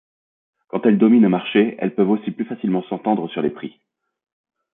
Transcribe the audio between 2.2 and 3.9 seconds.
plus facilement s'entendre sur les prix.